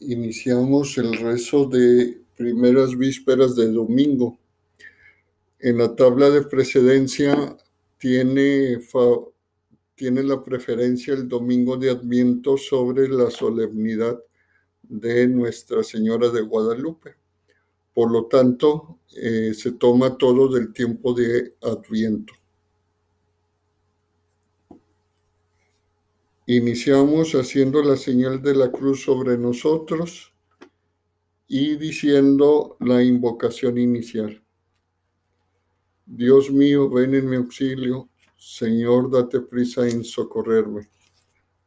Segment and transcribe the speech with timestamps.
[0.00, 4.38] iniciamos el rezo de primeras vísperas de domingo.
[5.58, 7.56] En la tabla de precedencia
[7.98, 8.80] tiene,
[9.94, 14.18] tiene la preferencia el domingo de Adviento sobre la solemnidad
[14.82, 17.14] de Nuestra Señora de Guadalupe.
[17.92, 22.32] Por lo tanto, eh, se toma todo del tiempo de Adviento.
[26.52, 30.32] Iniciamos haciendo la señal de la cruz sobre nosotros
[31.46, 34.42] y diciendo la invocación inicial.
[36.04, 38.08] Dios mío, ven en mi auxilio.
[38.36, 40.88] Señor, date prisa en socorrerme.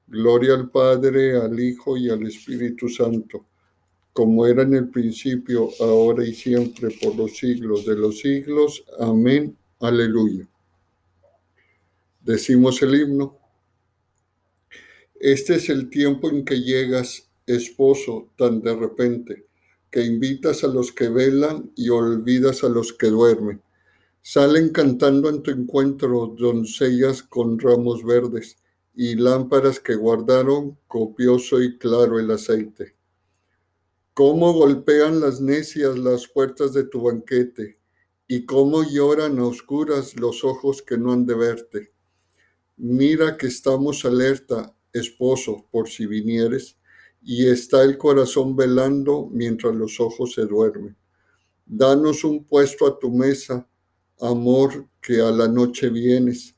[0.05, 3.45] Gloria al Padre, al Hijo y al Espíritu Santo,
[4.11, 8.83] como era en el principio, ahora y siempre, por los siglos de los siglos.
[8.99, 9.57] Amén.
[9.79, 10.45] Aleluya.
[12.19, 13.42] Decimos el himno.
[15.25, 19.47] Este es el tiempo en que llegas, esposo, tan de repente,
[19.89, 23.61] que invitas a los que velan y olvidas a los que duermen.
[24.21, 28.57] Salen cantando en tu encuentro doncellas con ramos verdes
[28.93, 32.93] y lámparas que guardaron copioso y claro el aceite.
[34.13, 37.79] Cómo golpean las necias las puertas de tu banquete
[38.27, 41.93] y cómo lloran a oscuras los ojos que no han de verte.
[42.75, 46.77] Mira que estamos alerta esposo, por si vinieres,
[47.21, 50.95] y está el corazón velando mientras los ojos se duermen.
[51.65, 53.67] Danos un puesto a tu mesa,
[54.19, 56.55] amor, que a la noche vienes,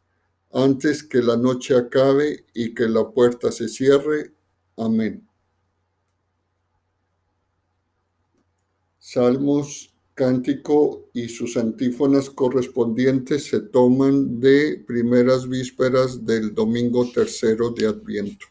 [0.52, 4.34] antes que la noche acabe y que la puerta se cierre.
[4.78, 5.28] Amén.
[9.00, 17.86] Salmos cántico y sus antífonas correspondientes se toman de primeras vísperas del domingo tercero de
[17.86, 18.48] Adviento.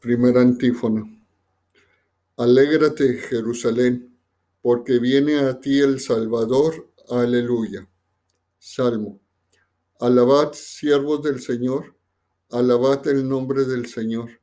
[0.00, 1.04] Primera antífona.
[2.38, 4.16] Alégrate, Jerusalén,
[4.62, 6.90] porque viene a ti el Salvador.
[7.10, 7.86] Aleluya.
[8.58, 9.20] Salmo.
[10.00, 11.94] Alabad, siervos del Señor,
[12.50, 14.41] alabad el nombre del Señor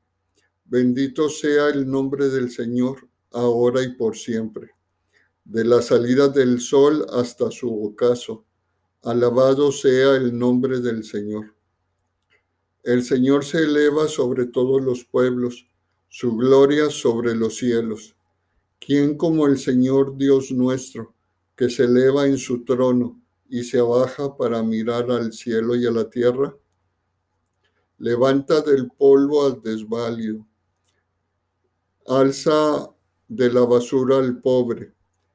[0.71, 4.69] Bendito sea el nombre del Señor, ahora y por siempre.
[5.43, 8.45] De la salida del sol hasta su ocaso,
[9.01, 11.55] alabado sea el nombre del Señor.
[12.83, 15.67] El Señor se eleva sobre todos los pueblos,
[16.07, 18.15] su gloria sobre los cielos.
[18.79, 21.15] ¿Quién como el Señor Dios nuestro,
[21.55, 23.19] que se eleva en su trono
[23.49, 26.55] y se abaja para mirar al cielo y a la tierra?
[27.97, 30.45] Levanta del polvo al desvalio
[32.09, 32.89] alza
[33.27, 34.93] de la basura al pobre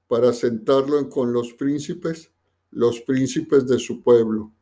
[0.08, 2.32] para sentarlo con los príncipes,
[2.72, 4.52] los príncipes de su pueblo.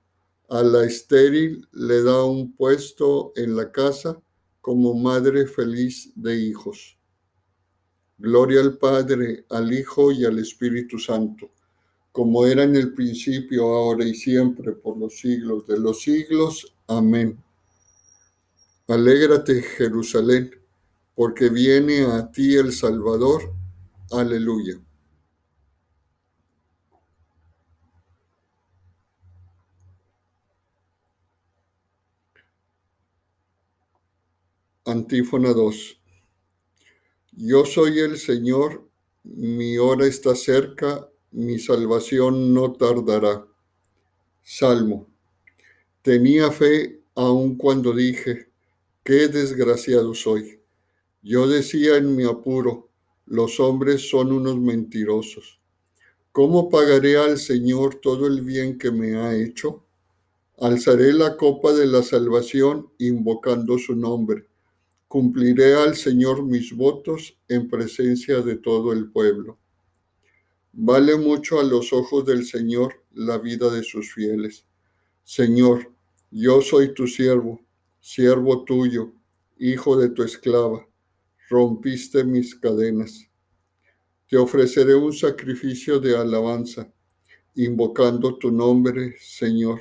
[0.51, 4.21] A la estéril le da un puesto en la casa
[4.61, 6.99] como madre feliz de hijos.
[8.19, 11.51] Gloria al Padre, al Hijo y al Espíritu Santo,
[12.13, 16.77] como era en el principio, ahora y siempre, por los siglos de los siglos.
[16.87, 17.43] Amén.
[18.87, 20.62] Alégrate, Jerusalén
[21.15, 23.53] porque viene a ti el Salvador.
[24.11, 24.81] Aleluya.
[34.85, 36.01] Antífona 2.
[37.33, 38.89] Yo soy el Señor,
[39.23, 43.47] mi hora está cerca, mi salvación no tardará.
[44.43, 45.09] Salmo.
[46.03, 48.51] Tenía fe aun cuando dije,
[49.05, 50.62] qué desgraciado soy
[51.23, 52.91] yo decía en mi apuro,
[53.27, 55.61] los hombres son unos mentirosos.
[56.33, 59.85] ¿Cómo pagaré al Señor todo el bien que me ha hecho?
[60.59, 64.49] Alzaré la copa de la salvación invocando su nombre.
[65.07, 69.59] Cumpliré al Señor mis votos en presencia de todo el pueblo.
[70.73, 74.67] Vale mucho a los ojos del Señor la vida de sus fieles.
[75.23, 75.93] Señor,
[76.33, 77.61] yo soy tu siervo,
[78.01, 79.13] siervo tuyo,
[79.59, 80.89] hijo de tu esclava
[81.53, 83.29] rompiste mis cadenas.
[84.27, 86.91] Te ofreceré un sacrificio de alabanza,
[87.55, 89.81] invocando tu nombre, Señor.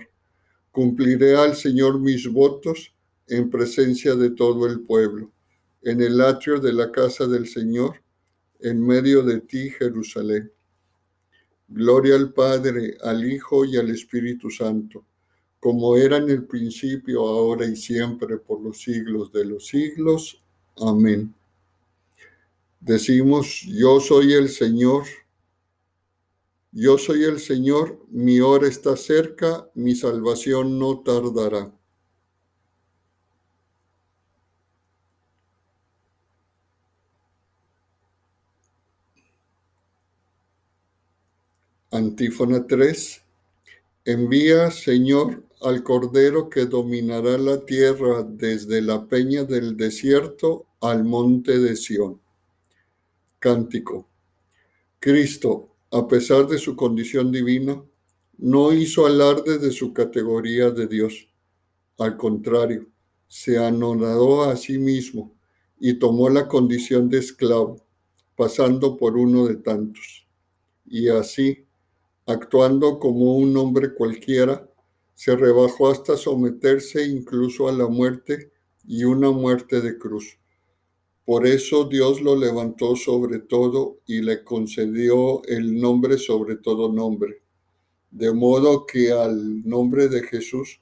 [0.70, 2.94] Cumpliré al Señor mis votos
[3.26, 5.32] en presencia de todo el pueblo,
[5.82, 8.04] en el atrio de la casa del Señor,
[8.60, 10.52] en medio de ti, Jerusalén.
[11.70, 15.06] Gloria al Padre, al Hijo y al Espíritu Santo,
[15.62, 20.44] como era en el principio, ahora y siempre, por los siglos de los siglos.
[20.76, 21.34] Amén.
[22.82, 25.04] Decimos, yo soy el Señor,
[26.72, 31.72] yo soy el Señor, mi hora está cerca, mi salvación no tardará.
[41.92, 43.22] Antífona 3.
[44.06, 51.60] Envía, Señor, al Cordero que dominará la tierra desde la peña del desierto al monte
[51.60, 52.20] de Sión.
[53.42, 54.08] Cántico.
[55.00, 57.84] Cristo, a pesar de su condición divina,
[58.38, 61.28] no hizo alarde de su categoría de Dios.
[61.98, 62.86] Al contrario,
[63.28, 65.34] se anonadó a sí mismo
[65.80, 67.84] y tomó la condición de esclavo,
[68.36, 70.28] pasando por uno de tantos.
[70.86, 71.66] Y así,
[72.28, 74.70] actuando como un hombre cualquiera,
[75.16, 78.52] se rebajó hasta someterse incluso a la muerte
[78.86, 80.38] y una muerte de cruz.
[81.26, 87.42] Por eso Dios lo levantó sobre todo y le concedió el nombre sobre todo nombre,
[88.10, 90.82] de modo que al nombre de Jesús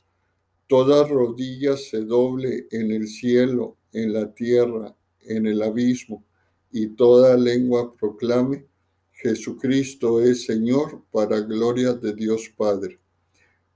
[0.67, 6.23] toda rodilla se doble en el cielo, en la tierra, en el abismo,
[6.71, 8.65] y toda lengua proclame,
[9.11, 12.99] Jesucristo es Señor para gloria de Dios Padre.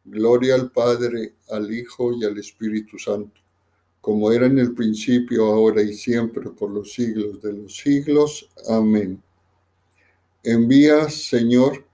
[0.05, 3.41] Gloria al Padre, al Hijo y al Espíritu Santo,
[4.03, 8.49] como era en el principio, ahora y siempre, por los siglos de los siglos.
[8.67, 9.23] Amén.
[10.43, 11.85] Envía, Señor,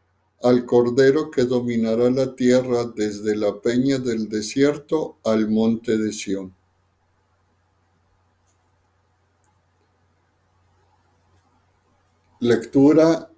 [0.41, 6.51] al Cordero que dominará la tierra desde la peña del desierto al monte de Sión.
[12.39, 13.31] Lectura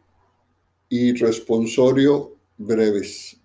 [0.87, 3.40] y responsorio breves.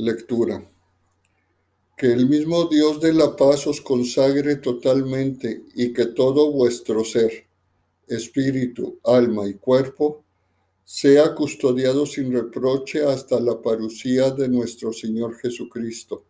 [0.00, 0.64] Lectura.
[1.96, 7.48] Que el mismo Dios de la paz os consagre totalmente y que todo vuestro ser,
[8.06, 10.22] espíritu, alma y cuerpo,
[10.84, 16.24] sea custodiado sin reproche hasta la parucía de nuestro Señor Jesucristo.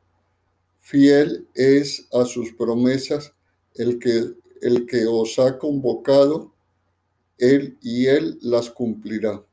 [0.81, 3.35] Fiel es a sus promesas
[3.75, 4.33] el que,
[4.63, 6.55] el que os ha convocado,
[7.37, 9.45] Él y Él las cumplirá.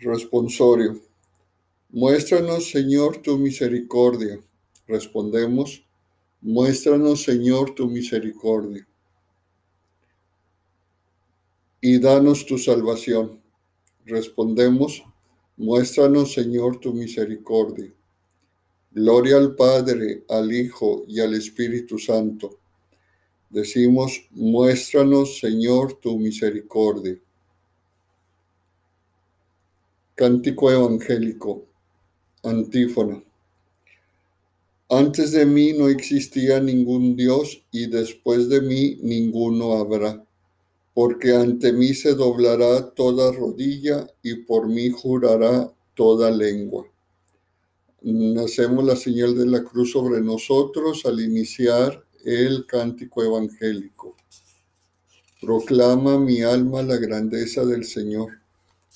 [0.00, 1.00] Responsorio.
[1.90, 4.38] Muéstranos, Señor, tu misericordia.
[4.86, 5.84] Respondemos,
[6.40, 8.86] muéstranos, Señor, tu misericordia.
[11.80, 13.40] Y danos tu salvación.
[14.04, 15.02] Respondemos,
[15.56, 17.92] muéstranos, Señor, tu misericordia.
[18.92, 22.60] Gloria al Padre, al Hijo y al Espíritu Santo.
[23.50, 27.18] Decimos, muéstranos, Señor, tu misericordia.
[30.18, 31.64] Cántico evangélico,
[32.42, 33.22] antífona.
[34.88, 40.26] Antes de mí no existía ningún Dios y después de mí ninguno habrá,
[40.92, 46.84] porque ante mí se doblará toda rodilla y por mí jurará toda lengua.
[48.44, 54.16] Hacemos la señal de la cruz sobre nosotros al iniciar el cántico evangélico.
[55.40, 58.47] Proclama mi alma la grandeza del Señor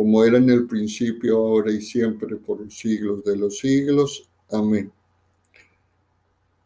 [0.00, 4.26] como era en el principio, ahora y siempre, por los siglos de los siglos.
[4.50, 4.90] Amén.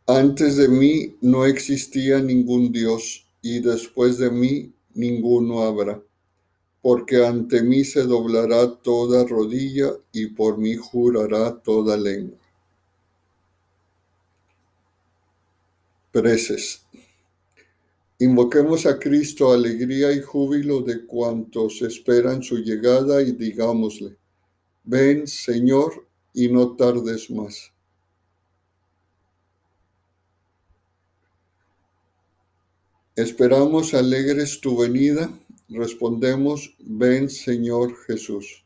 [0.07, 6.01] Antes de mí no existía ningún Dios, y después de mí ninguno habrá,
[6.81, 12.39] porque ante mí se doblará toda rodilla, y por mí jurará toda lengua.
[16.13, 16.87] Preces.
[18.19, 24.17] Invoquemos a Cristo alegría y júbilo de cuantos esperan su llegada y digámosle,
[24.85, 27.73] ven Señor y no tardes más.
[33.17, 35.31] Esperamos alegres tu venida,
[35.69, 38.65] Respondemos, ven Señor Jesús.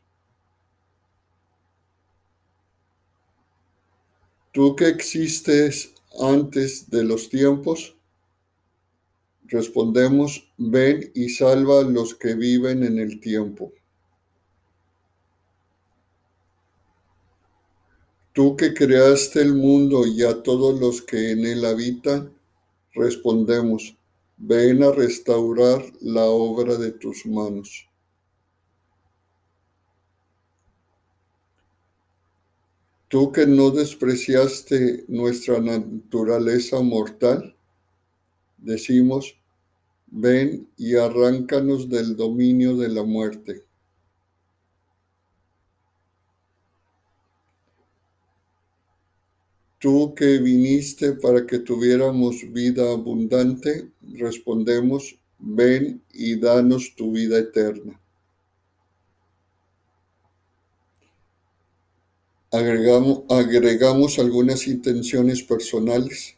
[4.51, 7.95] Tú que existes antes de los tiempos,
[9.49, 13.71] respondemos, ven y salva a los que viven en el tiempo.
[18.33, 22.31] Tú que creaste el mundo y a todos los que en él habitan,
[22.93, 23.97] respondemos,
[24.37, 27.89] ven a restaurar la obra de tus manos.
[33.09, 37.55] Tú que no despreciaste nuestra naturaleza mortal,
[38.61, 39.35] decimos,
[40.07, 43.65] ven y arráncanos del dominio de la muerte.
[49.79, 57.97] Tú que viniste para que tuviéramos vida abundante, respondemos, ven y danos tu vida eterna.
[62.51, 66.35] Agregamos, agregamos algunas intenciones personales.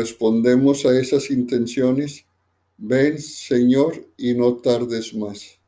[0.00, 2.24] Respondemos a esas intenciones,
[2.78, 5.60] ven Señor y no tardes más.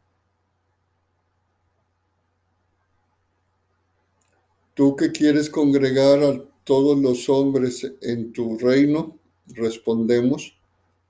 [4.73, 10.59] Tú que quieres congregar a todos los hombres en tu reino, respondemos,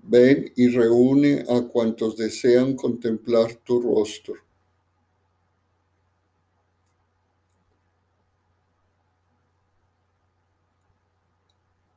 [0.00, 4.34] ven y reúne a cuantos desean contemplar tu rostro.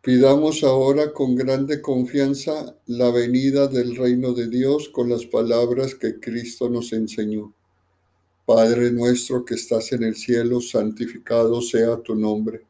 [0.06, 6.20] Pidamos ahora con grande confianza la venida del reino de Dios con las palabras que
[6.20, 7.56] Cristo nos enseñó.
[8.46, 12.62] Padre nuestro que estás en el cielo, santificado sea tu nombre.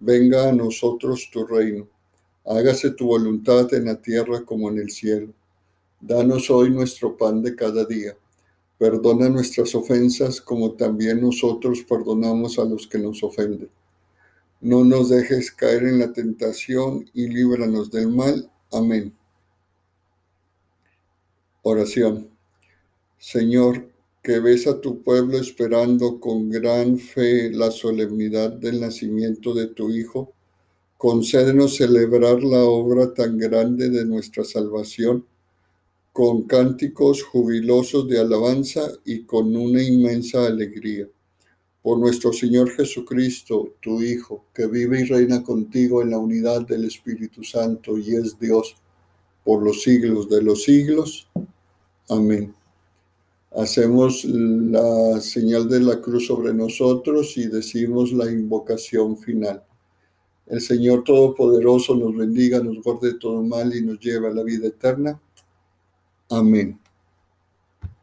[0.00, 1.88] Venga a nosotros tu reino
[2.46, 5.28] Hágase tu voluntad en la tierra como en el cielo.
[6.00, 8.16] Danos hoy nuestro pan de cada día.
[8.78, 13.68] Perdona nuestras ofensas como también nosotros perdonamos a los que nos ofenden.
[14.62, 18.48] No nos dejes caer en la tentación y líbranos del mal.
[18.70, 19.12] Amén.
[21.62, 22.30] Oración.
[23.18, 23.88] Señor,
[24.22, 29.90] que ves a tu pueblo esperando con gran fe la solemnidad del nacimiento de tu
[29.90, 30.32] Hijo,
[30.96, 35.26] concédenos celebrar la obra tan grande de nuestra salvación
[36.12, 41.08] con cánticos jubilosos de alabanza y con una inmensa alegría.
[41.82, 46.84] Por nuestro Señor Jesucristo, tu Hijo, que vive y reina contigo en la unidad del
[46.84, 48.76] Espíritu Santo y es Dios
[49.44, 51.28] por los siglos de los siglos.
[52.08, 52.54] Amén.
[53.54, 59.62] Hacemos la señal de la cruz sobre nosotros y decimos la invocación final.
[60.46, 64.68] El Señor Todopoderoso nos bendiga, nos guarde todo mal y nos lleve a la vida
[64.68, 65.20] eterna.
[66.30, 66.81] Amén.